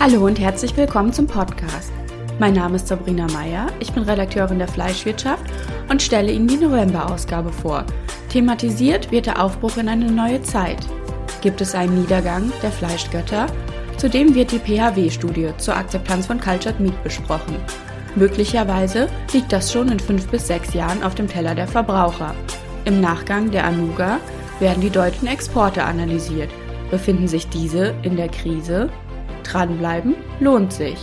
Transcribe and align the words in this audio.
Hallo 0.00 0.24
und 0.26 0.38
herzlich 0.38 0.76
willkommen 0.76 1.12
zum 1.12 1.26
Podcast. 1.26 1.92
Mein 2.38 2.54
Name 2.54 2.76
ist 2.76 2.86
Sabrina 2.86 3.26
Meyer, 3.32 3.66
ich 3.80 3.92
bin 3.92 4.04
Redakteurin 4.04 4.60
der 4.60 4.68
Fleischwirtschaft 4.68 5.42
und 5.88 6.00
stelle 6.00 6.30
Ihnen 6.30 6.46
die 6.46 6.56
November-Ausgabe 6.56 7.50
vor. 7.50 7.84
Thematisiert 8.28 9.10
wird 9.10 9.26
der 9.26 9.42
Aufbruch 9.42 9.76
in 9.76 9.88
eine 9.88 10.08
neue 10.08 10.40
Zeit. 10.42 10.78
Gibt 11.40 11.60
es 11.60 11.74
einen 11.74 12.00
Niedergang 12.00 12.52
der 12.62 12.70
Fleischgötter? 12.70 13.46
Zudem 13.96 14.36
wird 14.36 14.52
die 14.52 14.60
PHW-Studie 14.60 15.50
zur 15.58 15.76
Akzeptanz 15.76 16.28
von 16.28 16.38
Cultured 16.38 16.78
Meat 16.78 17.02
besprochen. 17.02 17.56
Möglicherweise 18.14 19.08
liegt 19.32 19.52
das 19.52 19.72
schon 19.72 19.88
in 19.88 19.98
fünf 19.98 20.28
bis 20.28 20.46
sechs 20.46 20.74
Jahren 20.74 21.02
auf 21.02 21.16
dem 21.16 21.26
Teller 21.26 21.56
der 21.56 21.66
Verbraucher. 21.66 22.36
Im 22.84 23.00
Nachgang 23.00 23.50
der 23.50 23.64
Anuga 23.64 24.20
werden 24.60 24.80
die 24.80 24.90
deutschen 24.90 25.26
Exporte 25.26 25.82
analysiert. 25.82 26.50
Befinden 26.92 27.26
sich 27.26 27.48
diese 27.48 27.94
in 28.04 28.16
der 28.16 28.28
Krise? 28.28 28.90
Dranbleiben 29.48 30.14
lohnt 30.40 30.74
sich. 30.74 30.98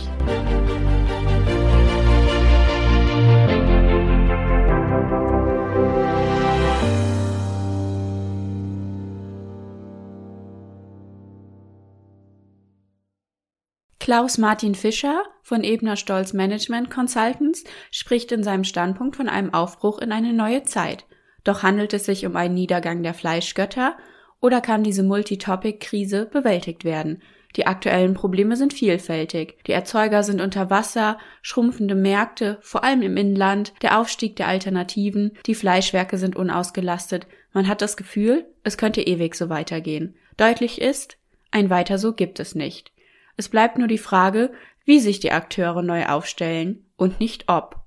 Klaus 13.98 14.38
Martin 14.38 14.76
Fischer 14.76 15.24
von 15.42 15.64
Ebner 15.64 15.96
Stolz 15.96 16.32
Management 16.32 16.92
Consultants 16.92 17.64
spricht 17.90 18.30
in 18.30 18.44
seinem 18.44 18.62
Standpunkt 18.62 19.16
von 19.16 19.28
einem 19.28 19.52
Aufbruch 19.52 19.98
in 19.98 20.12
eine 20.12 20.32
neue 20.32 20.62
Zeit. 20.62 21.06
Doch 21.42 21.64
handelt 21.64 21.92
es 21.92 22.04
sich 22.04 22.24
um 22.24 22.36
einen 22.36 22.54
Niedergang 22.54 23.02
der 23.02 23.14
Fleischgötter 23.14 23.96
oder 24.40 24.60
kann 24.60 24.84
diese 24.84 25.02
Multitopic-Krise 25.02 26.26
bewältigt 26.26 26.84
werden? 26.84 27.20
Die 27.56 27.66
aktuellen 27.66 28.12
Probleme 28.12 28.56
sind 28.56 28.74
vielfältig. 28.74 29.56
Die 29.66 29.72
Erzeuger 29.72 30.22
sind 30.22 30.42
unter 30.42 30.68
Wasser, 30.68 31.18
schrumpfende 31.40 31.94
Märkte, 31.94 32.58
vor 32.60 32.84
allem 32.84 33.00
im 33.00 33.16
Inland, 33.16 33.72
der 33.80 33.98
Aufstieg 33.98 34.36
der 34.36 34.48
Alternativen, 34.48 35.32
die 35.46 35.54
Fleischwerke 35.54 36.18
sind 36.18 36.36
unausgelastet. 36.36 37.26
Man 37.52 37.66
hat 37.66 37.80
das 37.80 37.96
Gefühl, 37.96 38.44
es 38.62 38.76
könnte 38.76 39.00
ewig 39.00 39.34
so 39.34 39.48
weitergehen. 39.48 40.16
Deutlich 40.36 40.80
ist, 40.80 41.16
ein 41.50 41.70
weiter 41.70 41.96
so 41.96 42.12
gibt 42.12 42.40
es 42.40 42.54
nicht. 42.54 42.92
Es 43.38 43.48
bleibt 43.48 43.78
nur 43.78 43.88
die 43.88 43.98
Frage, 43.98 44.52
wie 44.84 45.00
sich 45.00 45.20
die 45.20 45.32
Akteure 45.32 45.82
neu 45.82 46.06
aufstellen 46.06 46.84
und 46.96 47.20
nicht 47.20 47.48
ob. 47.48 47.85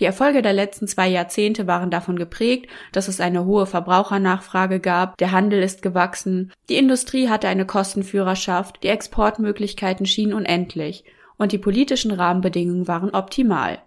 Die 0.00 0.06
Erfolge 0.06 0.40
der 0.40 0.54
letzten 0.54 0.88
zwei 0.88 1.08
Jahrzehnte 1.08 1.66
waren 1.66 1.90
davon 1.90 2.16
geprägt, 2.16 2.70
dass 2.92 3.06
es 3.06 3.20
eine 3.20 3.44
hohe 3.44 3.66
Verbrauchernachfrage 3.66 4.80
gab, 4.80 5.18
der 5.18 5.30
Handel 5.30 5.62
ist 5.62 5.82
gewachsen, 5.82 6.52
die 6.70 6.76
Industrie 6.76 7.28
hatte 7.28 7.48
eine 7.48 7.66
Kostenführerschaft, 7.66 8.82
die 8.82 8.88
Exportmöglichkeiten 8.88 10.06
schienen 10.06 10.32
unendlich 10.32 11.04
und 11.36 11.52
die 11.52 11.58
politischen 11.58 12.12
Rahmenbedingungen 12.12 12.88
waren 12.88 13.10
optimal. 13.10 13.82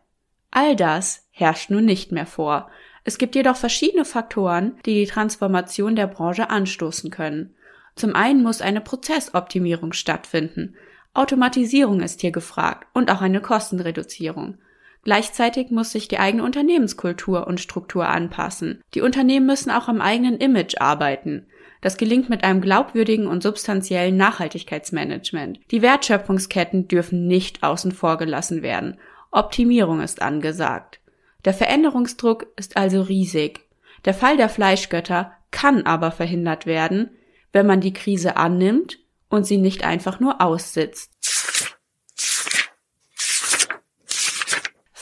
All 0.51 0.75
das 0.75 1.27
herrscht 1.31 1.71
nun 1.71 1.85
nicht 1.85 2.11
mehr 2.11 2.27
vor. 2.27 2.69
Es 3.03 3.17
gibt 3.17 3.33
jedoch 3.33 3.55
verschiedene 3.55 4.05
Faktoren, 4.05 4.77
die 4.85 4.93
die 4.93 5.07
Transformation 5.07 5.95
der 5.95 6.07
Branche 6.07 6.51
anstoßen 6.51 7.09
können. 7.09 7.55
Zum 7.95 8.15
einen 8.15 8.43
muss 8.43 8.61
eine 8.61 8.81
Prozessoptimierung 8.81 9.93
stattfinden. 9.93 10.75
Automatisierung 11.15 12.01
ist 12.01 12.21
hier 12.21 12.31
gefragt 12.31 12.87
und 12.93 13.11
auch 13.11 13.21
eine 13.21 13.41
Kostenreduzierung. 13.41 14.59
Gleichzeitig 15.03 15.69
muss 15.69 15.91
sich 15.91 16.07
die 16.07 16.19
eigene 16.19 16.43
Unternehmenskultur 16.43 17.45
und 17.47 17.59
Struktur 17.59 18.07
anpassen. 18.07 18.81
Die 18.93 19.01
Unternehmen 19.01 19.45
müssen 19.45 19.69
auch 19.69 19.87
am 19.87 19.99
eigenen 19.99 20.37
Image 20.37 20.79
arbeiten. 20.79 21.47
Das 21.81 21.97
gelingt 21.97 22.29
mit 22.29 22.45
einem 22.45 22.61
glaubwürdigen 22.61 23.27
und 23.27 23.43
substanziellen 23.43 24.15
Nachhaltigkeitsmanagement. 24.15 25.59
Die 25.71 25.81
Wertschöpfungsketten 25.81 26.87
dürfen 26.87 27.27
nicht 27.27 27.61
außen 27.63 27.91
vor 27.91 28.17
gelassen 28.17 28.61
werden. 28.61 28.97
Optimierung 29.31 29.99
ist 29.99 30.21
angesagt. 30.21 31.01
Der 31.43 31.53
Veränderungsdruck 31.53 32.47
ist 32.55 32.77
also 32.77 33.01
riesig. 33.01 33.67
Der 34.05 34.13
Fall 34.13 34.37
der 34.37 34.47
Fleischgötter 34.47 35.33
kann 35.51 35.85
aber 35.85 36.11
verhindert 36.11 36.65
werden, 36.65 37.09
wenn 37.51 37.67
man 37.67 37.81
die 37.81 37.93
Krise 37.93 38.37
annimmt 38.37 38.99
und 39.29 39.45
sie 39.45 39.57
nicht 39.57 39.83
einfach 39.83 40.21
nur 40.21 40.39
aussitzt. 40.39 41.11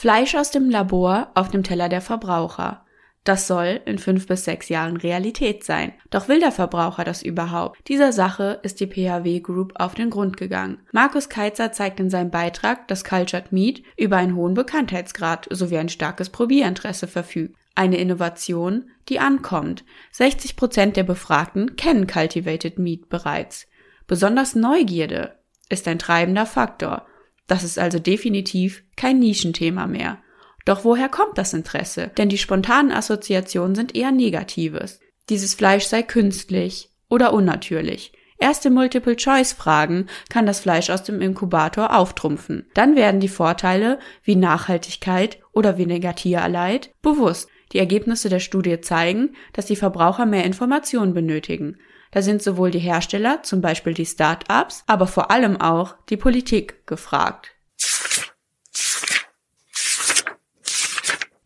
Fleisch 0.01 0.33
aus 0.33 0.49
dem 0.49 0.71
Labor 0.71 1.29
auf 1.35 1.49
dem 1.49 1.61
Teller 1.61 1.87
der 1.87 2.01
Verbraucher. 2.01 2.83
Das 3.23 3.45
soll 3.45 3.81
in 3.85 3.99
fünf 3.99 4.25
bis 4.25 4.45
sechs 4.45 4.67
Jahren 4.67 4.97
Realität 4.97 5.63
sein. 5.63 5.93
Doch 6.09 6.27
will 6.27 6.39
der 6.39 6.51
Verbraucher 6.51 7.03
das 7.03 7.21
überhaupt? 7.21 7.87
Dieser 7.87 8.11
Sache 8.11 8.59
ist 8.63 8.79
die 8.79 8.87
PHW 8.87 9.41
Group 9.41 9.73
auf 9.75 9.93
den 9.93 10.09
Grund 10.09 10.37
gegangen. 10.37 10.79
Markus 10.91 11.29
Keitzer 11.29 11.71
zeigt 11.71 11.99
in 11.99 12.09
seinem 12.09 12.31
Beitrag, 12.31 12.87
dass 12.87 13.03
Cultured 13.03 13.51
Meat 13.51 13.83
über 13.95 14.17
einen 14.17 14.35
hohen 14.35 14.55
Bekanntheitsgrad 14.55 15.47
sowie 15.51 15.77
ein 15.77 15.89
starkes 15.89 16.31
Probierinteresse 16.31 17.05
verfügt. 17.05 17.55
Eine 17.75 17.97
Innovation, 17.97 18.89
die 19.07 19.19
ankommt. 19.19 19.85
60 20.13 20.55
Prozent 20.55 20.97
der 20.97 21.03
Befragten 21.03 21.75
kennen 21.75 22.07
Cultivated 22.07 22.79
Meat 22.79 23.07
bereits. 23.07 23.67
Besonders 24.07 24.55
Neugierde 24.55 25.35
ist 25.69 25.87
ein 25.87 25.99
treibender 25.99 26.47
Faktor. 26.47 27.05
Das 27.51 27.65
ist 27.65 27.77
also 27.77 27.99
definitiv 27.99 28.81
kein 28.95 29.19
Nischenthema 29.19 29.85
mehr. 29.85 30.19
Doch 30.63 30.85
woher 30.85 31.09
kommt 31.09 31.37
das 31.37 31.51
Interesse? 31.51 32.09
Denn 32.17 32.29
die 32.29 32.37
spontanen 32.37 32.93
Assoziationen 32.93 33.75
sind 33.75 33.93
eher 33.93 34.13
negatives. 34.13 35.01
Dieses 35.27 35.53
Fleisch 35.53 35.83
sei 35.83 36.01
künstlich 36.01 36.91
oder 37.09 37.33
unnatürlich. 37.33 38.13
Erste 38.37 38.69
Multiple-Choice-Fragen 38.69 40.07
kann 40.29 40.45
das 40.45 40.61
Fleisch 40.61 40.89
aus 40.89 41.03
dem 41.03 41.19
Inkubator 41.19 41.93
auftrumpfen. 41.93 42.67
Dann 42.73 42.95
werden 42.95 43.19
die 43.19 43.27
Vorteile 43.27 43.99
wie 44.23 44.37
Nachhaltigkeit 44.37 45.39
oder 45.51 45.77
weniger 45.77 46.15
Tierleid 46.15 46.93
bewusst. 47.01 47.49
Die 47.73 47.79
Ergebnisse 47.79 48.29
der 48.29 48.39
Studie 48.39 48.79
zeigen, 48.79 49.35
dass 49.51 49.65
die 49.65 49.75
Verbraucher 49.75 50.25
mehr 50.25 50.45
Informationen 50.45 51.13
benötigen. 51.13 51.79
Da 52.11 52.21
sind 52.21 52.43
sowohl 52.43 52.71
die 52.71 52.79
Hersteller, 52.79 53.41
zum 53.43 53.61
Beispiel 53.61 53.93
die 53.93 54.05
Start-ups, 54.05 54.83
aber 54.85 55.07
vor 55.07 55.31
allem 55.31 55.59
auch 55.59 55.95
die 56.09 56.17
Politik 56.17 56.85
gefragt. 56.85 57.51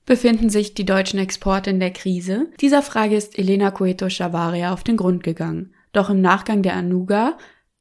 Befinden 0.06 0.50
sich 0.50 0.76
die 0.76 0.86
deutschen 0.86 1.20
Exporte 1.20 1.72
in 1.72 1.80
der 1.80 1.92
Krise? 1.92 2.48
Dieser 2.62 2.84
Frage 2.84 3.16
ist 3.16 3.40
Elena 3.40 3.72
Coeto 3.72 4.10
Chavaria 4.10 4.72
auf 4.72 4.84
den 4.84 4.98
Grund 4.98 5.24
gegangen. 5.24 5.74
Doch 5.94 6.10
im 6.10 6.22
Nachgang 6.22 6.62
der 6.62 6.76
Anuga 6.76 7.38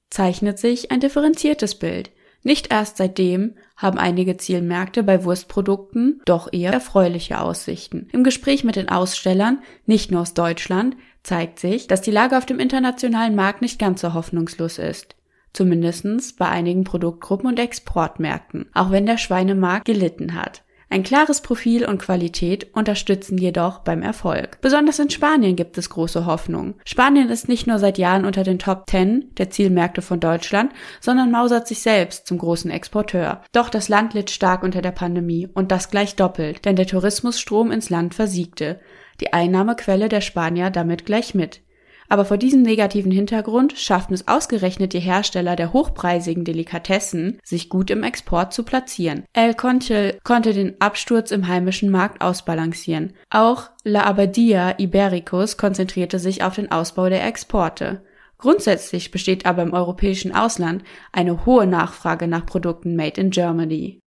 zeichnet 0.08 0.58
sich 0.58 0.90
ein 0.90 1.00
differenziertes 1.00 1.74
Bild. 1.78 2.12
Nicht 2.42 2.70
erst 2.70 2.98
seitdem 2.98 3.56
haben 3.76 3.98
einige 3.98 4.36
Zielmärkte 4.36 5.02
bei 5.02 5.24
Wurstprodukten 5.24 6.20
doch 6.24 6.52
eher 6.52 6.72
erfreuliche 6.72 7.40
Aussichten. 7.40 8.08
Im 8.12 8.22
Gespräch 8.22 8.64
mit 8.64 8.76
den 8.76 8.88
Ausstellern, 8.88 9.62
nicht 9.86 10.10
nur 10.10 10.20
aus 10.20 10.34
Deutschland, 10.34 10.96
zeigt 11.24 11.58
sich, 11.58 11.88
dass 11.88 12.02
die 12.02 12.12
Lage 12.12 12.38
auf 12.38 12.46
dem 12.46 12.60
internationalen 12.60 13.34
Markt 13.34 13.62
nicht 13.62 13.80
ganz 13.80 14.02
so 14.02 14.14
hoffnungslos 14.14 14.78
ist. 14.78 15.16
Zumindestens 15.52 16.34
bei 16.34 16.48
einigen 16.48 16.84
Produktgruppen 16.84 17.48
und 17.48 17.58
Exportmärkten, 17.58 18.66
auch 18.74 18.90
wenn 18.90 19.06
der 19.06 19.18
Schweinemarkt 19.18 19.86
gelitten 19.86 20.34
hat. 20.34 20.64
Ein 20.90 21.02
klares 21.02 21.40
Profil 21.40 21.86
und 21.86 21.98
Qualität 21.98 22.68
unterstützen 22.72 23.36
jedoch 23.36 23.80
beim 23.80 24.02
Erfolg. 24.02 24.58
Besonders 24.60 25.00
in 25.00 25.10
Spanien 25.10 25.56
gibt 25.56 25.76
es 25.76 25.90
große 25.90 26.24
Hoffnung. 26.26 26.74
Spanien 26.84 27.30
ist 27.30 27.48
nicht 27.48 27.66
nur 27.66 27.80
seit 27.80 27.98
Jahren 27.98 28.24
unter 28.24 28.44
den 28.44 28.60
Top 28.60 28.84
10 28.88 29.34
der 29.36 29.50
Zielmärkte 29.50 30.02
von 30.02 30.20
Deutschland, 30.20 30.72
sondern 31.00 31.32
mausert 31.32 31.66
sich 31.66 31.80
selbst 31.80 32.28
zum 32.28 32.38
großen 32.38 32.70
Exporteur. 32.70 33.42
Doch 33.50 33.70
das 33.70 33.88
Land 33.88 34.14
litt 34.14 34.30
stark 34.30 34.62
unter 34.62 34.82
der 34.82 34.92
Pandemie 34.92 35.48
und 35.52 35.72
das 35.72 35.90
gleich 35.90 36.14
doppelt, 36.14 36.64
denn 36.64 36.76
der 36.76 36.86
Tourismusstrom 36.86 37.72
ins 37.72 37.90
Land 37.90 38.14
versiegte. 38.14 38.78
Die 39.20 39.32
Einnahmequelle 39.32 40.08
der 40.08 40.20
Spanier 40.20 40.70
damit 40.70 41.06
gleich 41.06 41.34
mit. 41.34 41.60
Aber 42.08 42.24
vor 42.24 42.36
diesem 42.36 42.62
negativen 42.62 43.10
Hintergrund 43.10 43.78
schafften 43.78 44.14
es 44.14 44.28
ausgerechnet 44.28 44.92
die 44.92 45.00
Hersteller 45.00 45.56
der 45.56 45.72
hochpreisigen 45.72 46.44
Delikatessen, 46.44 47.38
sich 47.42 47.68
gut 47.68 47.90
im 47.90 48.02
Export 48.02 48.52
zu 48.52 48.62
platzieren. 48.62 49.24
El 49.32 49.54
Conchel 49.54 50.18
konnte 50.22 50.52
den 50.52 50.80
Absturz 50.80 51.30
im 51.30 51.48
heimischen 51.48 51.90
Markt 51.90 52.20
ausbalancieren. 52.20 53.14
Auch 53.30 53.70
La 53.84 54.04
Abadia 54.04 54.78
Ibericus 54.78 55.56
konzentrierte 55.56 56.18
sich 56.18 56.42
auf 56.42 56.56
den 56.56 56.70
Ausbau 56.70 57.08
der 57.08 57.26
Exporte. 57.26 58.02
Grundsätzlich 58.36 59.10
besteht 59.10 59.46
aber 59.46 59.62
im 59.62 59.72
europäischen 59.72 60.34
Ausland 60.34 60.84
eine 61.12 61.46
hohe 61.46 61.66
Nachfrage 61.66 62.28
nach 62.28 62.44
Produkten 62.44 62.94
made 62.94 63.18
in 63.18 63.30
Germany. 63.30 64.00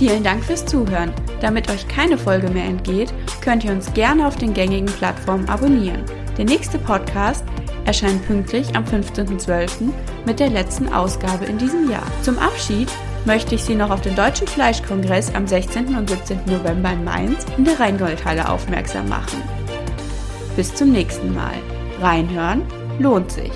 Vielen 0.00 0.24
Dank 0.24 0.42
fürs 0.42 0.64
Zuhören. 0.64 1.12
Damit 1.42 1.70
euch 1.70 1.86
keine 1.86 2.16
Folge 2.16 2.48
mehr 2.48 2.64
entgeht, 2.64 3.12
könnt 3.42 3.64
ihr 3.64 3.70
uns 3.70 3.92
gerne 3.92 4.26
auf 4.26 4.34
den 4.34 4.54
gängigen 4.54 4.86
Plattformen 4.86 5.46
abonnieren. 5.46 6.06
Der 6.38 6.46
nächste 6.46 6.78
Podcast 6.78 7.44
erscheint 7.84 8.26
pünktlich 8.26 8.74
am 8.74 8.84
15.12. 8.84 9.90
mit 10.24 10.40
der 10.40 10.48
letzten 10.48 10.90
Ausgabe 10.90 11.44
in 11.44 11.58
diesem 11.58 11.90
Jahr. 11.90 12.06
Zum 12.22 12.38
Abschied 12.38 12.88
möchte 13.26 13.54
ich 13.54 13.62
Sie 13.62 13.74
noch 13.74 13.90
auf 13.90 14.00
den 14.00 14.16
Deutschen 14.16 14.46
Fleischkongress 14.46 15.34
am 15.34 15.46
16. 15.46 15.94
und 15.94 16.08
17. 16.08 16.46
November 16.46 16.92
in 16.92 17.04
Mainz 17.04 17.44
in 17.58 17.66
der 17.66 17.78
Rheingoldhalle 17.78 18.48
aufmerksam 18.48 19.06
machen. 19.06 19.42
Bis 20.56 20.74
zum 20.74 20.92
nächsten 20.92 21.34
Mal. 21.34 21.56
Reinhören 22.00 22.62
lohnt 22.98 23.30
sich. 23.30 23.52